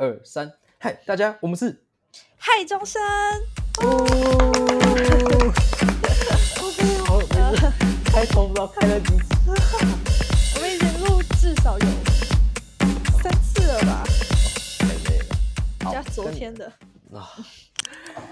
[0.00, 1.84] 二三，嗨，大家，我们是
[2.38, 3.02] 嗨钟声，
[3.82, 4.00] 哦，
[8.06, 9.34] 开头不知道开了几次，
[10.56, 11.84] 我们已经录至少有
[13.22, 14.02] 三次了吧，
[14.78, 15.36] 太累了。
[15.84, 16.72] 好加昨天的。
[17.12, 17.36] 啊，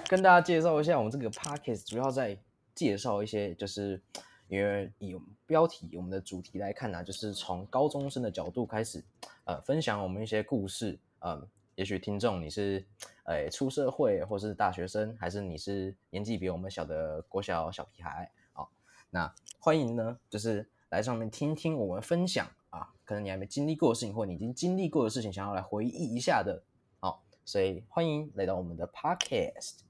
[0.08, 2.34] 跟大家介绍一下，我们这个 podcast 主要在
[2.74, 4.00] 介绍一些，就是
[4.48, 5.14] 因为以
[5.44, 9.04] 标题、我们的主题来看呢、就是从高中生的角度开始，
[9.44, 10.98] 呃，分享我们一些故事。
[11.20, 11.46] 嗯、
[11.78, 12.84] 也许听众你是
[13.22, 18.68] 呃出社会，或是大学生，还是你是年纪比我们小的国小小屁孩，好，
[19.10, 26.64] 那欢迎呢，就是来上面听听我们分享啊，可能你还没经历过的事情，或你已经经历过的事情，想要来回忆一下的，
[26.98, 29.82] 好，所以欢迎来到我们的 podcast，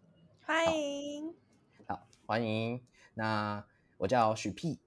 [0.45, 1.35] 欢迎，
[1.87, 2.85] 好，欢迎。
[3.15, 3.65] 那
[3.97, 4.79] 我叫许屁，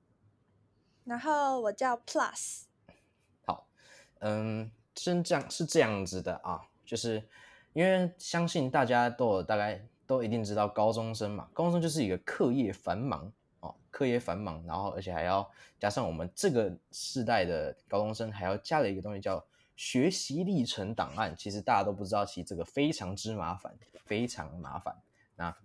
[1.05, 2.65] 然后我叫 Plus，
[3.47, 3.65] 好，
[4.19, 7.23] 嗯，真这样是这样子的啊，就是
[7.71, 19.41] 因为相信大家都有大概都一定知道高中生嘛，高中生就是一个课业繁忙哦，课业繁忙，然后而且还要加上我们这个世代的高中生还要加了一个东西叫
[19.77, 24.93] 学习历程档案，其实大家都不知道，其实这个非常之麻烦，非常麻烦。
[25.37, 25.55] 那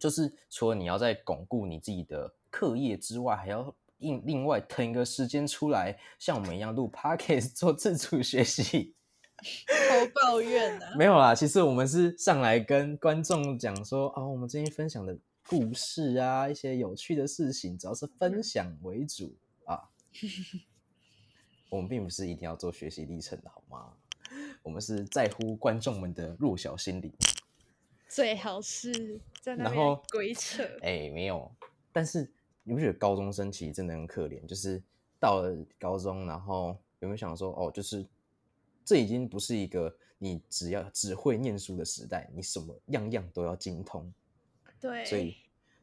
[0.00, 8.94] 就是除了你要在巩固你自己的课业之外，还要另另外腾一个时间出来，像我们一样录 podcast 做自主学习。
[9.88, 10.94] 好抱怨啊！
[10.96, 19.90] 没有啦，其实我们是上来跟观众讲说，哦，我们今天分享的故事啊，一些有趣的事情，主要是分享为主啊。
[21.70, 23.92] 我们并不是一定要做学习历程的好吗？
[24.62, 27.12] 我们是在乎观众们的弱小心理。
[28.08, 31.50] 最好是在那然后边鬼扯，哎，没有，
[31.92, 32.30] 但是
[32.64, 34.44] 你不觉得高中生其实真的很可怜？
[34.46, 34.82] 就是
[35.20, 38.04] 到了高中，然后有没有想说，哦，就是
[38.88, 44.10] 这已经不是一个你只要只会念书的时代，你什么样样都要精通。
[44.80, 45.36] 对，所以，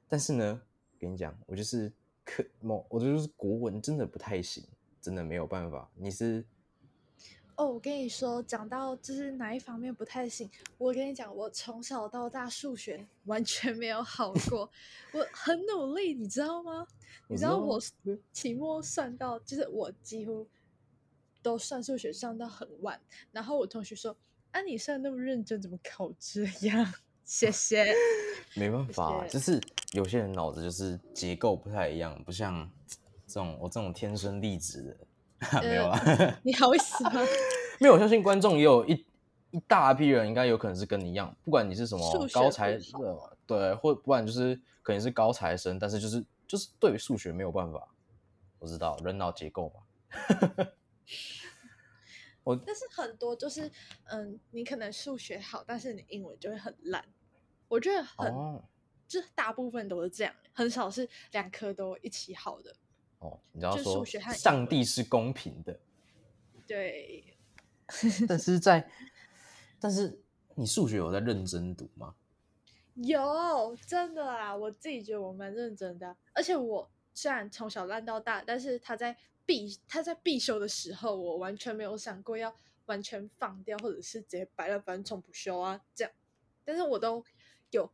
[0.07, 0.59] 但是呢，
[0.99, 1.93] 跟你讲，我就是
[2.23, 4.63] 科某，我就是国文真的不太行，
[4.99, 5.87] 真的没有办法。
[5.93, 6.43] 你是
[7.55, 10.49] 哦，我跟你说，讲到就是哪一方面不太行，
[10.79, 14.67] 我跟你讲，我从小到大数学完全没有好过，
[15.13, 16.87] 我很努力，你知道吗？
[17.27, 20.47] 你知道我嗯期末算到，就是我几乎
[21.45, 22.99] 都算数学上到很晚，
[23.31, 24.17] 然后我同学说
[24.49, 26.91] ：“啊，你上那么认真，怎么考这样？”
[27.23, 27.85] 谢谢。
[28.57, 29.61] 没办法，就是
[29.91, 32.67] 有些人脑子就是结构不太一样，不像
[33.27, 37.21] 这种我这种天生丽质的， 没有啦，你好意思吗？
[37.79, 37.93] 没有。
[37.93, 39.05] 我相信观众也有一
[39.51, 47.87] 一大批人，应该有可能是跟你一样，不管你是什么高材不好的，对，或不然就是可能是高材生，但是就是就是对于数学没有办法。
[48.57, 50.65] 我知道人脑结构嘛，
[52.43, 53.71] 我但是很多就是，
[54.05, 57.03] 嗯，你可能数学好，但是你英文就会很烂。
[57.67, 58.63] 我觉得很，哦
[59.07, 62.75] 就大部分都是这样，很少是两科都一起好的。
[63.19, 65.79] 哦，你知道就说上帝是公平的，
[66.67, 67.37] 对，
[68.27, 68.89] 但 是在
[69.79, 70.21] 但是
[70.55, 72.15] 你数学有在认真读吗？
[72.95, 86.11] 有真的啊，我自己觉得我蛮认真的啊，而且我虽然从小烂到大，但是他在必他在必修的时候，我完全没有想过要完全放掉，或者是直接白了反正重补修啊这样，
[86.63, 87.23] 但是我都
[87.71, 87.91] 有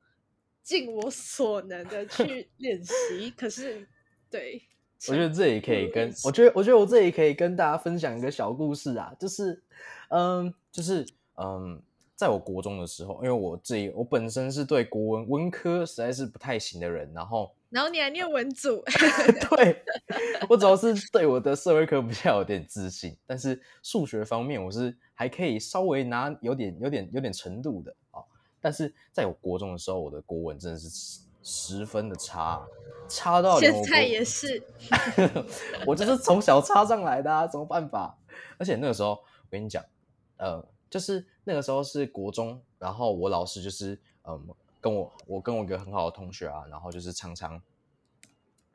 [0.64, 3.32] 尽我所能的去 练习。
[3.32, 3.88] 可是，
[4.30, 4.62] 对，
[5.10, 9.62] 我觉得这也可以跟我觉得，我觉得我这里可以跟大家分享一个小故事啊，就是，
[10.10, 11.82] 嗯，就是，嗯，
[12.16, 18.84] 在我国中的时候，因为我自己我本身是对国文文科实在是不太行的人，然后然后你还念文组，
[19.56, 19.84] 对
[20.50, 28.26] 我主要是对我的社会科比较有点自信，但是数学方面我是还可以稍微拿有点有点有点程度的啊、哦，
[28.60, 32.62] 但是在我国中的时候，我的国文真的是十十分的差，
[33.08, 34.62] 差到现在也是，
[35.88, 38.16] 我就是从小差上来的啊，怎么办法？
[38.58, 39.84] 而且那个时候，我跟你讲，
[40.38, 44.46] 呃，就是那个时候是国中，然后我老师就是，嗯，
[44.82, 47.62] 跟我，我跟我一个很好的同学啊，然后就是常常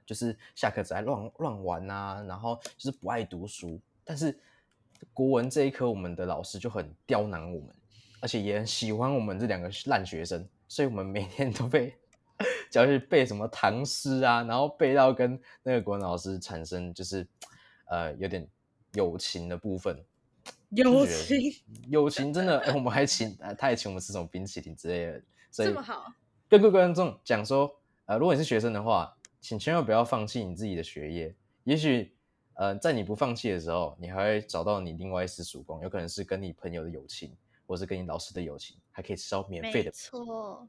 [0.06, 3.78] 就是下课只爱乱乱玩啊，然后就是不爱读书。
[4.04, 4.38] 但是
[5.12, 7.74] 国文这一科，我们的老师就很刁难我们，
[8.20, 11.92] 而且也很喜欢我们这两个烂学生，所以我们每天都被
[12.70, 17.26] 教去背什么唐诗啊，然后背到跟那个国文老师产生就是
[17.86, 18.48] 呃有点
[18.92, 20.02] 友情的部分。
[20.70, 21.38] 友情
[21.88, 25.22] 友情真的，哎我们还请呃他还请我们吃什么冰淇淋之类的，
[25.56, 26.12] 所以这么好，
[26.50, 27.74] 跟各位观众讲说，
[28.04, 31.34] 呃，如果你是学生的话，请千万不要放弃你自己的学业。
[31.64, 32.14] 也许，
[32.52, 37.34] 呃，在你不放弃的时候，你还会找到你另外一丝曙光，有可能是跟你朋友的友情，
[37.66, 40.68] 或是跟你老师的友情，还可以吃到免费没的，错，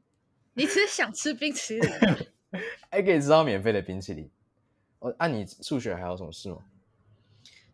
[0.54, 1.90] 你只是想吃冰淇淋。
[2.90, 4.30] 还可以吃到免费的冰淇淋。
[5.00, 6.64] 哦，按、你数学还有什么事吗？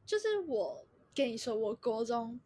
[0.05, 0.85] 就是我
[1.15, 2.41] 跟你说，我国中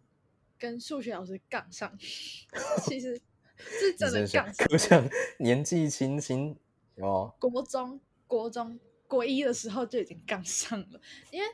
[0.59, 1.97] 跟数学老师杠上，
[2.85, 3.19] 其实
[3.59, 4.67] 是真的想杠上。
[4.69, 6.57] 可想 年纪轻轻
[6.97, 11.01] 哦，国中、国中、国一的时候就已经杠上了，
[11.31, 11.49] 因为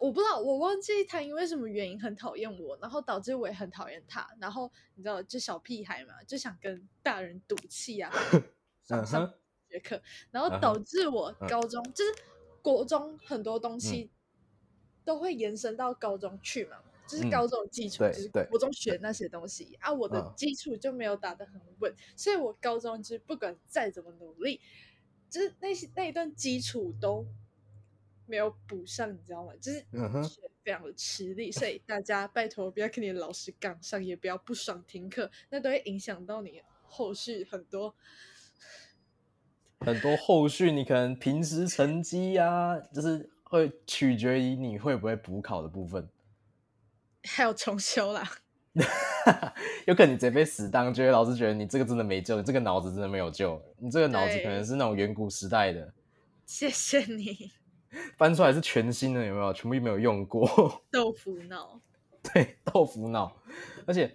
[0.00, 4.26] 我不知道，我忘记他因为什么原因很讨厌我，然后导致我也很讨厌他。
[4.40, 8.10] 然后你知道，就小屁孩嘛，就想跟大人赌气啊，
[8.84, 9.34] 上上嗯哼，
[9.68, 12.14] 学课，然后导致我嗯高中、就是
[12.62, 14.10] 国中很多东西
[15.04, 16.76] 都会延伸到高中去嘛，
[17.10, 24.60] 就是嗯高中的基础，就是国中学那些东西啊，我的嗯基础就没有打得很稳，所以我高中就是不管再怎么努力，
[25.28, 27.26] 就是那些那一段基础都
[28.26, 29.52] 没有补上，你知道吗？
[29.60, 37.94] 就是嗯哼学非常的吃力，所以大家拜托不要跟你的老师杠上，也不要不爽听课，那都会影响到你后续很多。
[39.80, 46.06] 很多后续你可能平时成绩呀、就是会取决于你会不会补考的部分。
[47.24, 48.30] 还有重修啦，
[49.86, 55.92] 有可能你直接被死当，觉得老师觉得你这个真的没救，你这个脑子真的没有救，你这个脑子可能是那种远古时代的，
[56.46, 57.50] 谢谢你，
[58.16, 59.52] 翻出来是全新的，有没有？
[59.52, 61.80] 全部没有用过，豆腐脑。
[62.22, 63.34] 对，豆腐脑。
[63.86, 64.14] 而且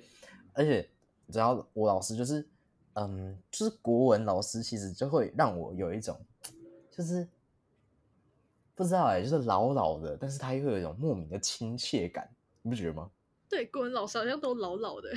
[0.53, 0.87] 而且，
[1.31, 2.47] 只要我老师就是，
[2.93, 6.17] 嗯，就是国文老师，其实就会让我有一种，
[6.91, 7.27] 就是
[8.75, 12.29] 不知道哎、就是老老的，但是他又有一种莫名的亲切感，
[12.65, 13.07] 你不觉得吗？
[13.47, 15.13] 对，国文老师好像都老老的，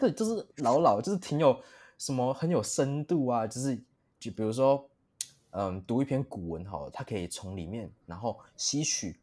[0.00, 1.60] 对，就是老老，就是挺有
[1.98, 3.76] 什么很有深度啊，就是
[4.18, 4.88] 就比如说，
[5.50, 9.20] 嗯，读一篇古文好了，它可以从里面然后吸取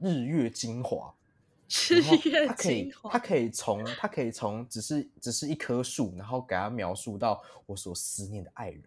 [0.00, 1.14] 日月精华，
[1.88, 3.18] 日然后月它可以精华它。
[3.20, 8.82] 可以从他可以从只是只是一棵树，然后给他描述到我所思念的爱人。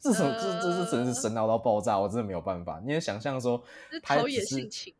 [0.00, 2.80] 这种这这这真是神脑到爆炸，我真的没有办法。
[2.82, 4.94] 你也想象说是，他陶冶只是性情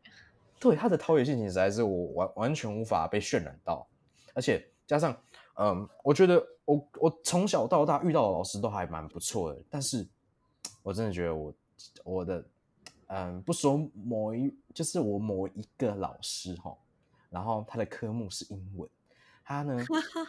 [0.61, 3.87] 对他的陶冶性情实在是我完完全无法被渲染到，
[4.35, 5.19] 而且加上，
[5.55, 10.07] 嗯，我觉得我我从小到大遇到的老师都还蛮不错的，但是
[10.83, 11.53] 我真的觉得我
[12.03, 12.45] 我的，
[13.07, 13.75] 嗯，不说
[14.05, 16.77] 某一，就是我某一个老师哈，
[17.31, 18.87] 然后他的科目是英文，
[19.43, 19.83] 他呢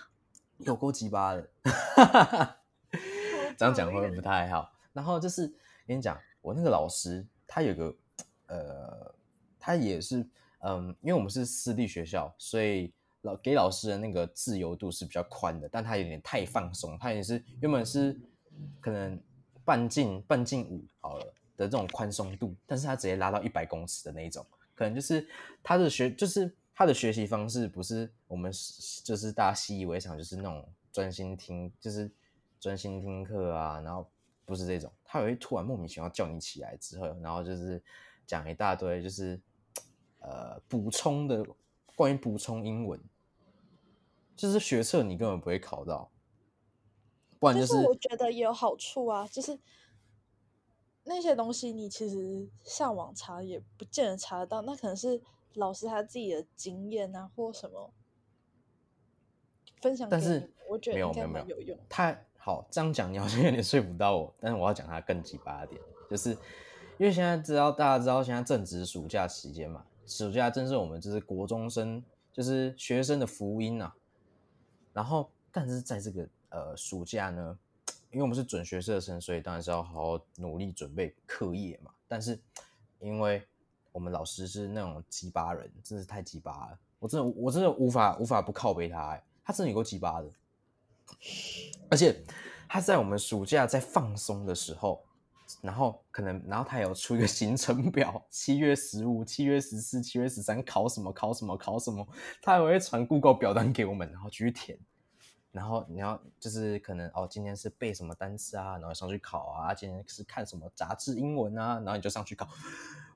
[0.64, 1.50] 有够鸡巴的，
[3.58, 4.72] 这样讲会不会不太好？
[4.94, 5.46] 然后就是
[5.86, 7.94] 跟你讲，我那个老师他有个
[8.46, 9.14] 呃，
[9.64, 10.26] 他也是
[10.64, 18.20] 嗯，因为我们是私立学校，所以老给老师的那个自由度是比较宽的，但他有点太放松，他也是原本是
[18.80, 19.18] 可能
[19.64, 21.24] 半径半径五好了
[21.56, 24.44] 的这种宽松度，但是他直接拉到一百公尺的那一种，
[24.74, 25.26] 可能就是
[25.62, 28.52] 他的学就是他的学习方式不是我们
[29.04, 32.10] 就是大家习以为常，就是那种专心听，就是
[32.58, 34.08] 专心听课啊，然后
[34.44, 37.82] 不是这种，他也会突然莫名其妙叫你起来之后，然后就是
[38.26, 39.40] 讲一大堆就是
[40.22, 41.44] 呃补充的
[41.94, 43.00] 关于补充英文，
[44.34, 46.10] 就是学测你根本不会考到，
[47.38, 49.58] 不然但就是我觉得也有好处啊，就是
[51.04, 55.20] 那些东西你其实上网查也不见得查得到，那可能是
[55.54, 57.92] 老师他自己的经验啊，或什么
[59.80, 61.76] 分享，但是我觉得没有没有没有。
[61.88, 66.30] 太好，这样讲你好像有点 说服到我，但是我要讲他更鸡巴一点，就是
[66.98, 72.02] 因为现在知道大家知道现在正值暑假期间嘛，暑假正是我们就是国中生
[72.32, 73.94] 就是学生的福音啊。
[74.92, 77.58] 然后，但是在这个呃暑假呢，
[78.10, 81.90] 因为我们是准学社生，所以当然是要好好努力准备课业嘛。
[82.06, 82.38] 但是
[83.00, 83.42] 因为
[83.90, 90.28] 我们老师是那种鸡巴人，真是太鸡巴了，我真的我真的无法无法不靠背他、欸，他真的有够鸡巴的。
[91.90, 92.22] 而且
[92.68, 95.02] 他在我们暑假在放松的时候，
[95.60, 102.06] 然后可能，然后他有出一个行程表，七月十五、七月十四、七月十三考什么考什么考什么，
[102.40, 104.78] 他还会传 Google 表单给我们，然后去填。
[105.50, 112.48] 然后你要就是可能哦，今天是背什么单词啊，然后上去考啊，今天是看什么杂志英文啊，然后你就上去考。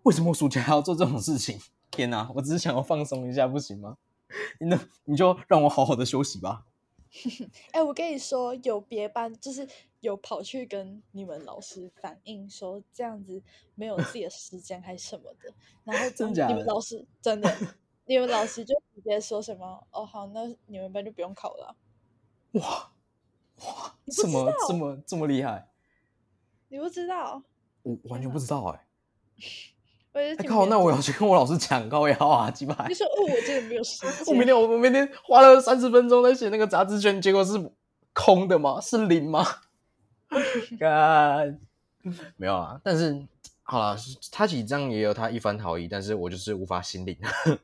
[0.03, 1.59] 为什么暑假还要做这种事情？
[1.91, 3.97] 天哪，我只是想要放松一下，不行吗？
[4.61, 6.67] 你那你就让我好好的休息吧。
[7.73, 9.69] 哎、我跟你说，有别班就是
[10.01, 13.43] 有跑去跟你们老师反映说这样子
[13.75, 15.53] 没有自己的时间还是什么的，
[15.85, 17.51] 然后 真的你们老师真的，
[18.05, 21.77] 你们老师就直接说什么哦好，那你们班就不用考了
[22.61, 22.93] 啊、哇
[23.67, 25.69] 哇，你不知这么道这么这么厉害，
[26.69, 27.43] 你不知道？
[27.83, 28.87] 我完全不知道哎、
[30.17, 32.95] 我也是哎靠，那我要去跟我老师讲高腰啊， 鸡巴你。
[32.95, 34.47] 说哦，我真的没有时间我明。
[34.47, 37.71] 天我我明天花了三十分钟在写那个杂志卷，结果是
[38.15, 38.81] 空的吗？
[38.81, 39.45] 是零吗？
[40.81, 41.61] 干，
[42.39, 42.81] 没有啊。
[42.83, 43.27] 但是
[43.63, 43.95] 好了，
[44.33, 47.15] 他其实这样也有他一番好意，但是我就是无法心领。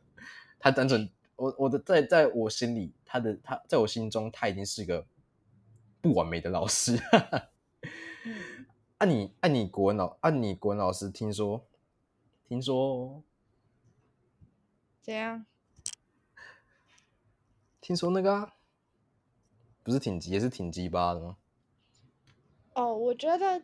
[0.61, 5.07] 他单纯，我我的在在我心里，他的他在我心中，他已经是个
[6.03, 7.01] 不完美的老师。
[8.25, 8.67] 嗯
[8.99, 11.65] 按、你按、你国文老按、你国文老师，听说
[12.53, 13.23] 听说
[15.01, 15.47] 怎样？
[17.81, 18.57] 听说那个、啊、
[19.83, 21.39] 不是挺鸡，也是挺鸡巴的吗？
[22.75, 23.63] 哦，我觉得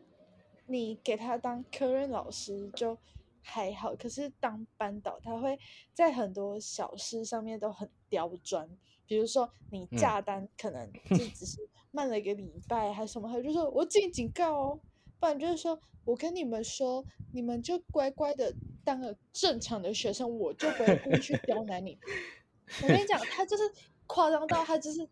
[0.65, 2.97] 你给他当科任老师就
[3.43, 5.61] 还好，可是当班导，他会
[5.93, 8.67] 在很多小事上面都很刁钻。
[9.07, 11.61] 比如说你嗯假单可能就只是
[11.93, 14.81] 慢了一个礼拜还是什么，他就说我进警告哦，
[15.19, 21.99] 不然就是说我跟你们说，你们就乖乖的当个正常的学生，我就不会故意去刁难你。
[22.83, 23.63] 我跟你讲，他就是
[24.07, 25.09] 夸张到他就是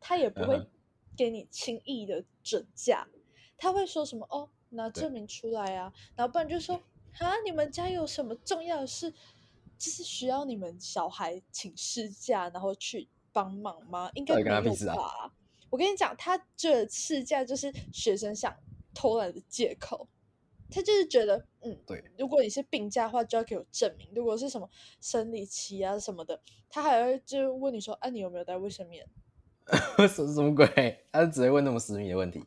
[0.00, 0.68] 他也不会
[1.16, 3.06] 给你轻易的准假，
[3.56, 6.76] 他会说什么哦，拿证明出来啊，然后不然就说
[7.18, 9.12] 啊，你们家有什么重要的事，
[9.78, 14.10] 就是需要你们小孩请事假，然后去帮忙吗？
[14.14, 15.32] 应该没有吧？
[15.70, 18.54] 我跟你讲，他这事假就是学生想
[18.94, 20.08] 偷懒的借口。
[20.70, 24.68] 他就是觉得，嗯，对，如果你是病假的话，就要给我证明；如果是什么
[25.02, 29.06] 生理期啊什么的，他还会就问你说，啊，你有没有带卫生棉？
[30.08, 31.04] 什什么鬼？
[31.12, 32.42] 他只会问那么私密的问题。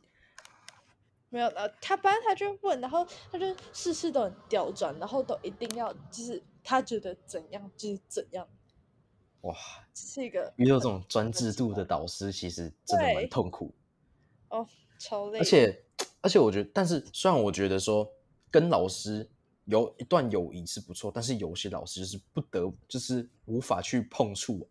[1.28, 8.48] 没有，呃，他班他就问，然后他就事事都很刁钻，然后都一定要就是他觉得怎样就是怎样，
[9.42, 9.54] 哇，
[9.94, 13.72] 这是一个遇到很这种专制度的导师，其实真的蛮痛苦。
[14.48, 14.66] 哦，
[14.98, 15.84] 超累，而且，
[16.20, 18.08] 而且我觉得，但是虽然我觉得说
[18.50, 19.28] 跟老师
[19.66, 24.68] 有一段友谊是不错，但是有些老师就是不得，就是无法去碰触、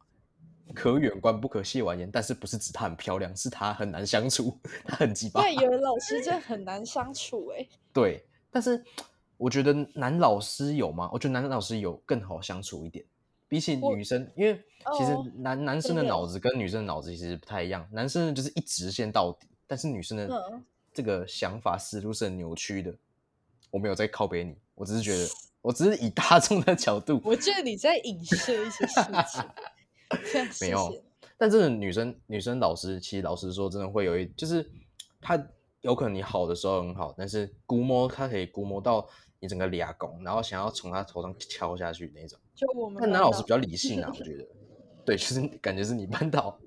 [0.74, 2.10] 可远观不可亵玩焉。
[2.10, 5.42] 但是不是指她很漂亮，是她很难相处，她很鸡巴。
[5.42, 8.84] 对，有的老师真的 很难相处哎、对，但是
[9.38, 11.10] 我觉得男老师有吗？
[11.12, 13.06] 我觉得男老师有更好相处一点，
[13.50, 14.56] 比起女生，因为
[14.98, 22.96] 其实哦男、男生的脑子跟女生的脑子其实不太一样，男生就是一直线到底，但是女生的嗯这个想法思路是很扭曲的。
[23.70, 25.28] 我没有在靠北你，我只是觉得，
[25.62, 29.44] 我只是以大众的角度，我觉得你在影射一些事情，
[30.62, 31.04] 没 有。
[31.38, 34.66] 但真的女生女生老师，其实老实说，真的会有一，就是
[35.20, 35.38] 她
[35.82, 39.06] 有可能你好的时候很好，但是估摸她可以估摸到
[39.42, 42.40] 你整个俩拱，然后想要从她头上敲下去那种。
[42.56, 44.48] 就我们但男老师比较理性啊，我觉得，
[45.06, 46.58] 对，就是感觉是你班导。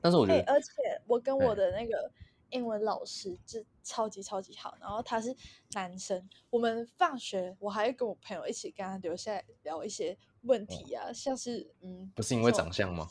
[0.00, 0.68] 但是我觉哎、得，而且
[1.06, 2.10] 我跟我哎的那个
[2.56, 5.36] 英文老师就超级超级好，然后他是
[5.74, 13.10] 男生，我们放学我还会跟我朋友一起跟他留下来聊一些问题啊，像是嗯，不是因为长相吗？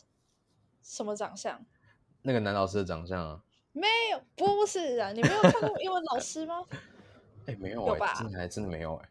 [0.82, 1.64] 什么长相？
[2.24, 6.66] 那个男老师的长相啊，没有，不是啊，你没有看过英文老师吗？
[7.46, 9.10] 哎、没有哎、有吧真的还真的没有哎、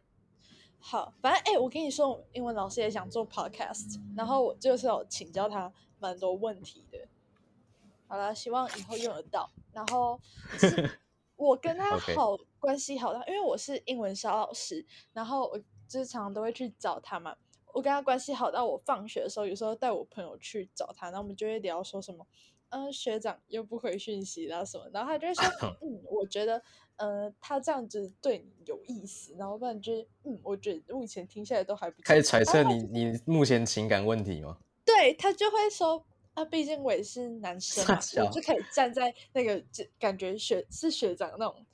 [0.77, 6.99] 好，反正哎、我跟你说，我英文老师也想做 podcast，然后我就是有请教他蛮多问题的。
[8.07, 9.49] 好了，希望以后用得到。
[9.75, 10.19] 然后
[10.57, 10.67] 是
[11.35, 17.35] 我跟他好关系好到，因为我是英文小老师，然后我就是常常都会去找他嘛。
[17.73, 22.25] 我跟他关系好到我放学的时候，有时候带我朋友去找他，然后我们就会聊说什么，
[22.69, 25.43] 嗯、学长又不回讯息啦什么，然后他就会说，
[25.83, 26.61] 嗯，我觉得，
[26.95, 32.03] 呃，他这样子对你有意思，然后不然就是，嗯，我觉得目前听下来都还不错。
[32.05, 34.57] 开始揣测你你目前情感问题吗？
[34.85, 36.05] 对他就会说，
[36.35, 41.65] 啊，毕竟我也是男生嘛，我就可以站在那个就感觉学是学长那种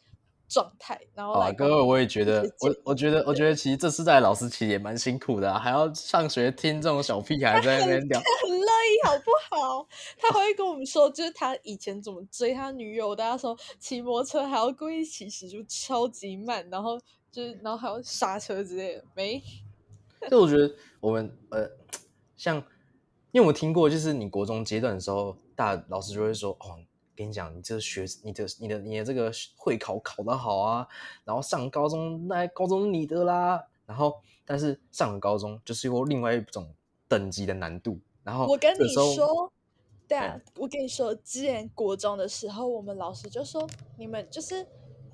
[0.48, 8.22] 状态，然后好啊，各位，我也觉得，我我觉得，我觉得其实这次在老师其实也蛮辛苦的、啊，还要上学听这种小屁孩在那边聊。
[8.44, 9.88] 很乐意，好不好？
[10.18, 17.00] 他还会跟我们说，就是他以前怎么追他女友的，他说骑摩托车还要故意骑时就超级慢，然后
[17.32, 19.41] 就是然后还要刹车之类的，没
[20.30, 21.68] 就我觉得我们呃，
[22.38, 22.63] 像
[23.31, 26.79] 因为我听过，就是你国中阶段的时候，大老师就会说，哦，
[27.15, 30.88] 跟你讲，你这学你的你的你的这个会考考得好啊，
[31.23, 36.73] 然后上高中那高中是你的啦，然后但是上了高中就是有另外一种
[37.07, 39.51] 等级的难度，然后我跟你说，
[40.07, 43.65] 对啊哎，我跟你说，之前国中的时候，我们老师就说，
[43.97, 44.67] 你们就是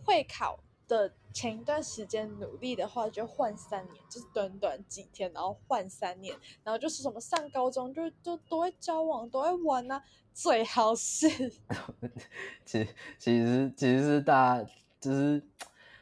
[0.03, 0.57] 会考
[0.88, 10.03] 的前一段时间努力的话，就换三年，就是短短几天，然后换三年，然后就是什么上高中就就都会交往，都会玩啊，
[10.34, 11.29] 最好是。
[12.65, 12.88] 其实
[13.20, 15.39] 其实其实是大家就是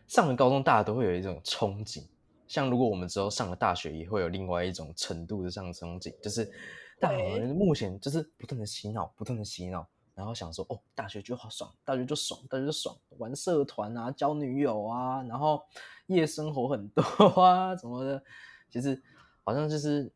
[0.07, 2.07] 上了高中，大家都会有一种憧憬，
[2.47, 6.49] 像如果我们之后上了大学，也会有另外一种程度的上憧憬，就是
[6.97, 15.61] 大对人目前就是不断的洗脑，不断的洗脑，然后想说哦，大学就好爽，大学就爽，大学就爽，玩社团啊，交女友啊，然后
[16.07, 17.03] 夜生活很多
[17.41, 18.23] 啊，什么的，
[18.69, 18.99] 其实
[19.43, 20.09] 好像就是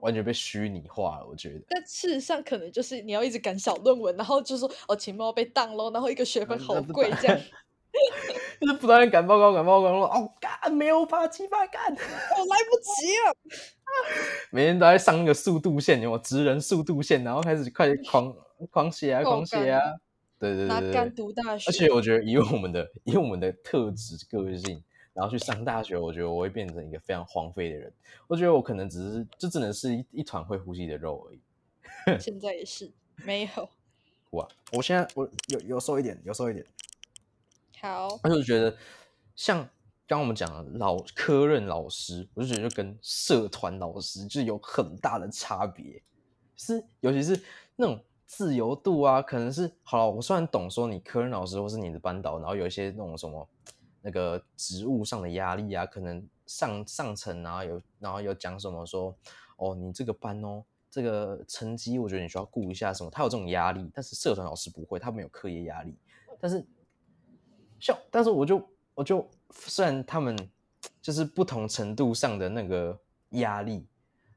[0.00, 1.62] 完全被虚拟化了，我觉得。
[1.68, 7.38] 但事实上可能就是你要一直赶小论文，然后就说哦情报被当喽，然后一个学分好贵这样，
[8.60, 13.36] 就是不断的赶报告，赶报告，说哦干没有发七八干，我 来不及了。
[14.50, 18.34] 每天都在上那个速度线，有没有职人速度线，然后开始快狂
[18.70, 19.80] 狂写啊，狂写啊，
[20.38, 21.10] 对对对对对。
[21.10, 24.82] 读大学，而且我觉得以我们的以我们的特质个性，
[25.12, 27.92] 然后去上大学，我觉得我会变成一个非常荒废的人。
[28.26, 31.40] 我觉得我可能只是就只能是一一团会呼吸的肉而已。
[32.20, 32.90] 现在也是
[33.24, 33.68] 没有。
[34.30, 36.66] 哇，我现在我有有瘦一点，有瘦一点。
[37.80, 38.76] 好，而且我觉得，
[39.36, 39.58] 像
[40.06, 46.02] 刚刚我们讲的老科任老师，我就觉得就跟社团老师就是有很大的差别，
[46.56, 47.40] 是尤其是
[47.76, 53.48] 那种自由度啊，可能是好，我虽然懂说你科任老师或是你的班导，然后有一些那种什么
[54.02, 59.14] 那个职务上的压力啊，可能上上层啊有，然后有讲什么说，
[59.56, 60.64] 哦，你这个班哦。
[60.90, 65.92] 这个成绩，我觉得你需要顾一下什么，他有这种压力，但是社团老师不会，他没有课业压力，
[66.38, 66.64] 但是
[67.80, 68.64] 像，但是我就
[68.94, 70.38] 我就虽然他们
[71.02, 72.96] 就是不同程度上的那个
[73.30, 73.84] 压力，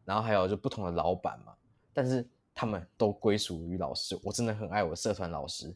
[0.04, 1.54] 然后还有就不同的老板嘛，
[1.94, 2.28] 但是
[2.58, 4.20] 他们都归属于老师。
[4.24, 5.72] 我真的很爱我社团老师，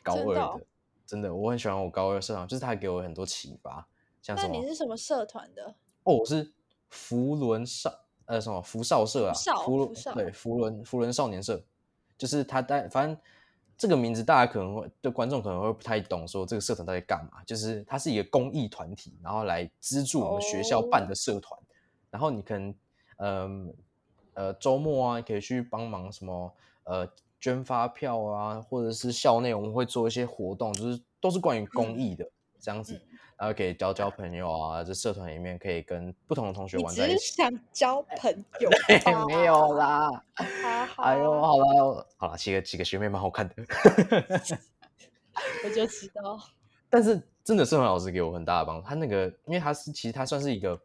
[0.00, 0.60] 高二的，真的哦
[1.04, 3.84] 真的我很喜欢我高二社团，就是他给我很多启发，
[4.22, 5.74] 像那什么你是什么社团的？
[6.04, 6.48] 哦，我是
[6.88, 7.92] 福伦少
[8.26, 9.34] 呃什么福少社啊，
[9.64, 11.60] 福对福伦福伦少年社，
[12.16, 13.18] 就是他带反正
[13.76, 17.42] 这个名字大家可能会对观众可能会不太懂，说这个社团到底干嘛？
[17.44, 21.60] 就是它是一个公益团体，然后来资助我们学校办的社团，
[22.08, 22.74] 然后你可能
[23.16, 23.74] 嗯呃
[24.58, 26.52] 周末啊，可以去帮忙什么
[26.84, 27.08] 呃
[27.40, 32.28] 捐发票啊，或者是校内我们会做一些活动，就是都是关于公益的、
[32.60, 32.94] 这样子。
[32.94, 33.06] 嗯
[33.40, 37.32] 然后可以交交朋友啊，这社团里面可以跟不同的同学你只是玩在一起。
[37.32, 38.68] 想交朋友？
[39.26, 40.44] 没有啦，哈
[40.84, 43.54] 哈，哎呦，好了好了，几个几个学妹蛮好看的，
[45.64, 46.38] 我就知道，
[46.90, 48.86] 但是真的社团老师给我很大的帮助。
[48.86, 50.78] 他那个，因为他是其实他算是一个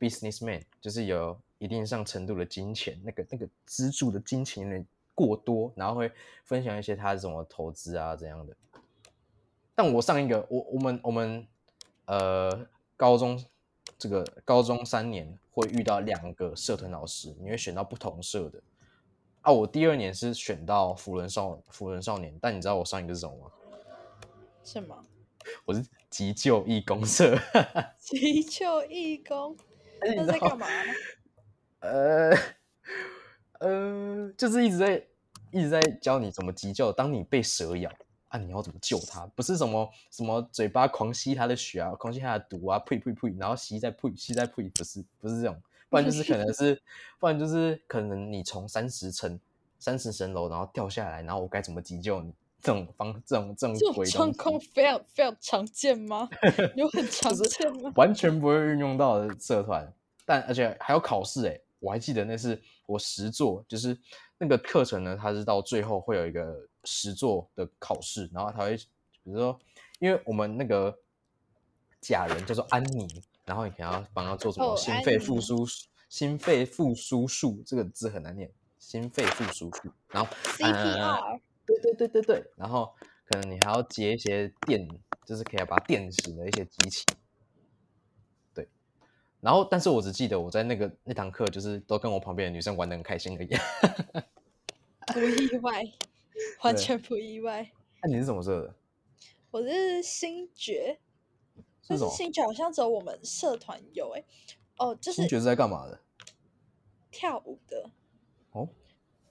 [0.00, 6.10] businessman，就是有一定上程度的金钱，那个那个资助的金钱有点过多，然后会
[6.44, 8.56] 分享一些他怎么投资啊怎样的。
[9.74, 11.46] 但我上一个，我我们我们
[12.06, 12.66] 呃
[12.96, 13.42] 高中
[13.98, 18.60] 这个高中三年会遇到两个社团老师，你会选到不同社的。
[19.42, 23.50] 啊，我第二年是选到福伦少福伦少年，但你知道我上一个是什么吗？
[24.64, 25.04] 什么？
[25.64, 27.38] 我是急救义工社，
[27.98, 29.56] 急救义工，
[30.00, 30.66] 而 且你知道那在干嘛？
[31.80, 32.30] 呃
[33.60, 35.02] 呃，就是一直在
[35.50, 36.92] 一直在教你怎么急救。
[36.92, 37.90] 当你被蛇咬
[38.28, 39.26] 啊，你要怎么救它？
[39.34, 46.80] 不是什么什么嘴巴狂吸它的血啊，狂吸它的毒啊，呸呸呸，然后吸再呸，吸再呸，不是不是这种，不然就是可能是，
[47.18, 49.38] 不然就是可能你从三十层
[49.78, 52.32] 三十层楼然后掉下来，然后我该怎么急救你？
[52.60, 56.28] 这种方这种这种这种鬼状况非常非常常见吗？
[56.74, 57.92] 有很 常见吗？
[57.94, 59.90] 完全不会运用到的社团，
[60.26, 63.98] 但而且还有考试诶，我还记得那是我实作，就是
[64.38, 69.58] 那个课程呢，它是到最后会有一个实作的考试，然后它会比如说，
[69.98, 70.98] 因为我们那个
[72.00, 73.06] 假人叫做安妮，
[73.44, 75.66] 然后你可能要帮他做什么哦心肺复苏
[76.08, 82.94] 心肺复苏术，这个字很难念，心肺复苏术，然后呃 CPR 对对对对对，然后
[83.26, 84.88] 可能你还要接一些电，
[85.26, 87.04] 就是可以把它电死的一些机器。
[89.40, 93.48] 对，然后但是我只记得我在那个那堂课，就是都跟我旁边的女生玩的很开心而已。
[95.12, 95.84] 不意外，
[96.62, 97.70] 完全不意外。
[98.02, 98.74] 那、你是怎么社的？
[99.50, 100.98] 我是星爵，
[101.88, 102.06] 但是？
[102.10, 104.22] 星爵好像只有我们社团有哎、
[104.76, 105.98] 哦，就是新觉是在干嘛的？
[107.10, 107.90] 跳舞的。
[108.52, 108.68] 哦，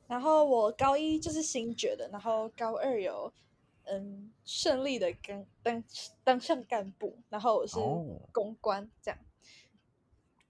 [0.08, 3.32] 然后我高一就是新爵的，然后高二有
[3.84, 5.84] 嗯顺利的跟当
[6.24, 9.20] 当上干部，然后我是哦公关这样。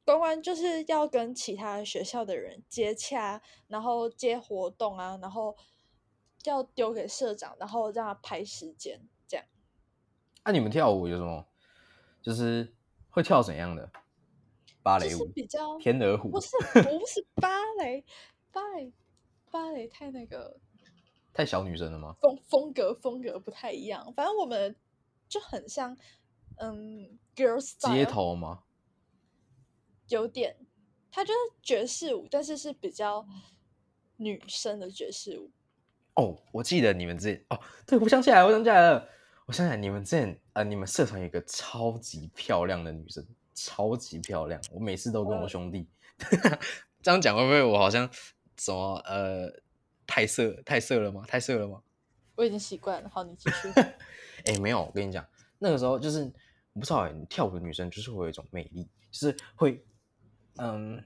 [0.08, 5.54] 公关就是要跟其他学校的人接洽，然后接活动啊，然后
[6.46, 9.46] 要丢给社长，然后让他排时间这样。
[10.46, 11.46] 那、你们跳舞有什么？
[12.22, 12.74] 就是
[13.10, 13.92] 会跳怎样的？
[14.82, 18.06] 芭就是蕾舞、比较天鹅湖不， 是不是芭蕾，
[18.54, 18.94] 芭蕾
[19.52, 20.58] 芭蕾太那个
[21.34, 22.16] 太小女生了吗？
[22.22, 24.74] 风风格风格不太一样，反正我们
[25.28, 25.98] 就很像
[26.56, 28.64] 嗯 girl style 街头吗？
[30.10, 30.56] 有点，
[31.12, 33.26] 它就是爵士舞，但是是比较
[34.18, 35.52] 女生的爵士舞。
[36.16, 39.08] 哦，我记得你们之前哦，对，我想起来，我想起来了，
[39.46, 45.88] 我想起来，你们之前呃，你们社团有一个超级漂亮的女生，超级漂亮，我每次都跟我兄弟
[47.04, 48.10] 这样讲，会不会我好像
[48.58, 49.48] 什么呃
[50.08, 51.24] 太色太色了吗？
[51.28, 51.84] 太色了吗？
[52.36, 53.10] 我已经习惯了。
[53.10, 53.70] 好，你继续。
[54.46, 55.26] 哎，没有，我跟你讲，
[55.60, 56.24] 那个时候就是
[56.74, 59.84] 我不知道哎，你跳舞的女生就是会有一种魅力，就是会
[60.60, 61.04] 嗯，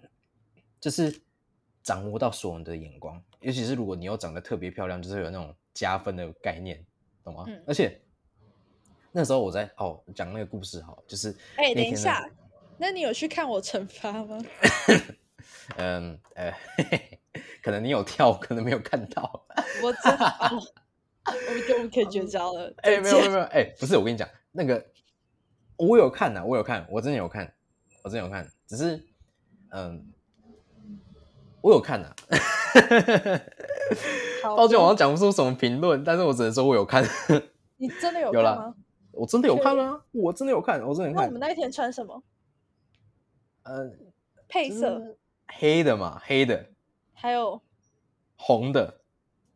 [0.80, 1.22] 就是
[1.84, 3.22] 掌握到所有人的眼光。
[3.40, 6.84] 尤其是如果你又长得特别漂亮，就是有那种加分的概念，
[7.24, 7.46] 懂吗？
[7.66, 8.00] 而且
[9.12, 12.30] 那时候我在哦讲那个故事哈，就是哎，等一下，
[12.78, 14.40] 那你有去看我惩罚吗？
[15.78, 16.54] 嗯呃，
[17.64, 19.46] 可能你有跳，可能没有看到。
[19.84, 20.62] 我真哦，
[21.26, 22.74] 我们就我们可以绝交了。
[22.84, 24.86] 哎，没有没有没有，哎，不是，我跟你讲，那个
[25.78, 27.52] 我有看呐，我有看，我真的有看，
[28.04, 29.04] 我真的有看，只是
[29.72, 30.08] 嗯。
[31.64, 32.16] 我有看啊，
[34.42, 37.08] 抱歉，我好像讲不出什么评论，但是我只能说我有看。
[37.78, 38.74] 你真的有看吗？
[39.12, 41.24] 我真的有看啊，我真的有看，我真的有看。
[41.24, 42.24] 那我们那一天穿什么？
[43.62, 43.92] 呃，
[44.48, 45.16] 配色
[45.50, 46.66] 黑的嘛，黑的，
[47.14, 47.62] 还有
[48.38, 49.02] 红的。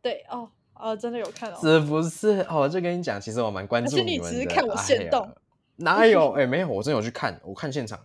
[0.00, 1.58] 对哦，哦，真的有看哦。
[1.60, 2.46] 是不是？
[2.48, 4.30] 哦，就跟你讲，其实我蛮关注你们的。
[4.30, 5.28] 是你只是看我现动？
[5.74, 6.30] 哪有？
[6.34, 7.98] 哎，没有，我真的有去看，我看现场。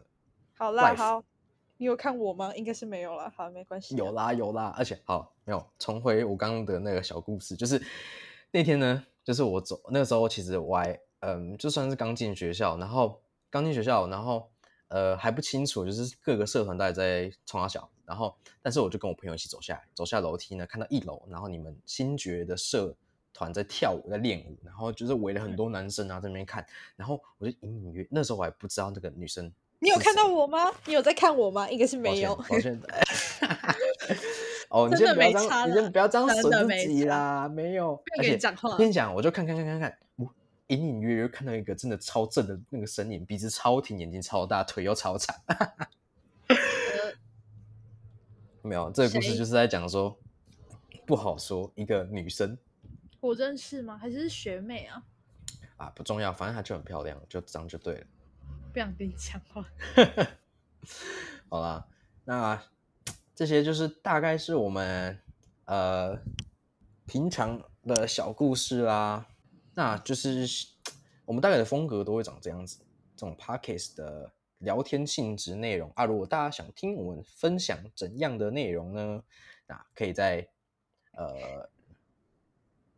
[0.57, 1.23] 好啦，好。
[1.81, 2.53] 你有看我吗？
[2.55, 3.27] 应该是没有了。
[3.35, 3.95] 好，没关系。
[3.95, 7.81] 有啦，有啦，而且好没有重回我刚刚的那个小故事，就是
[8.51, 14.47] 那天呢，就是我走那个时候，其实我还嗯，就算是刚进学校，然后刚进学校，然后
[14.89, 22.95] 呃还不清楚，就是各个社团都在冲阿小，然后但是我就跟我朋友一起走下来，走下楼梯呢，看到一楼，然后你们新觉的社
[23.33, 26.63] 团在跳舞，在练舞，然后就是围了很多男生啊在那边看，
[26.95, 29.51] 然后我就隐隐约那时候我还不知道那个女生。
[29.83, 30.71] 你有看到我吗？
[30.85, 31.67] 你有在看我吗？
[31.67, 32.35] 应该是没有。
[32.35, 32.79] 抱歉。
[34.69, 37.49] 哦，你先不要这样，你先不要这样损自己啦。
[37.49, 38.01] 没有。
[38.15, 38.77] 跟你讲话。
[38.77, 40.31] 跟你讲，我就看看看看看，我
[40.67, 45.35] 隐隐约约看到一个真的超正的那个身影，鼻子超挺，眼睛超大，腿又超长。
[48.61, 50.15] 没有，这个故事就是在讲说，
[51.07, 52.55] 不好说一个女生。
[53.19, 53.97] 我认识吗？
[53.97, 55.01] 还是学妹啊？
[55.77, 58.05] 啊，不重要，反正她就很漂亮，就这样就对了。
[58.71, 59.65] 不想跟你讲话。
[61.49, 61.85] 好啦，
[62.23, 62.63] 那
[63.35, 65.19] 这些就是大概是我们
[65.65, 66.17] 呃
[67.05, 69.27] 平常的小故事啦。
[69.73, 70.47] 那就是
[71.25, 72.79] 我们大概的风格都会长这样子，
[73.15, 76.05] 这种 podcast 的聊天性质内容啊。
[76.05, 79.23] 如果大家想听我们分享怎样的内容呢？
[79.67, 80.47] 那可以在
[81.13, 81.69] 呃，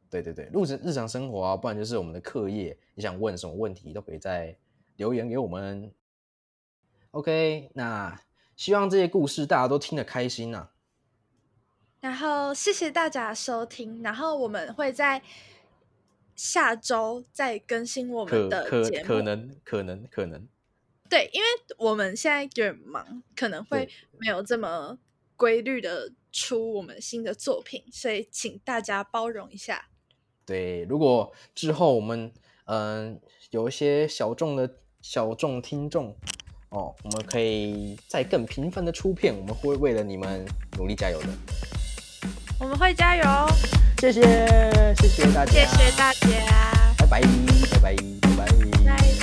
[0.09, 4.55] 对对对，日日常生活啊，不然就是我们的课业，你想问什么问题都可以在。
[4.95, 5.91] 留言给我们
[7.11, 8.19] ，OK，那
[8.55, 10.69] 希望这些故事大家都听得开心呐。
[11.99, 15.21] 然后谢谢大家收听，然后我们会在
[16.35, 20.47] 下周再更新我们的节目，可能可能可能，
[21.09, 24.99] 对，因为我们现在有点忙，可能会没有这么
[25.35, 29.87] 规律的出我们新的作品，所以请大家包容一下。
[30.45, 32.31] 对，如果之后我们
[32.65, 34.82] 嗯有一些小众的。
[35.03, 36.15] 小众听众。
[36.69, 40.43] 哦，我们可以再更频繁的出片，我们会为了你们
[40.75, 41.27] 努力加油的。
[42.57, 43.23] 我们会加油，
[43.99, 44.21] 谢谢
[44.95, 47.95] 谢谢大家，谢谢大家，拜拜拜拜。
[48.35, 48.47] 拜
[48.87, 49.22] 拜。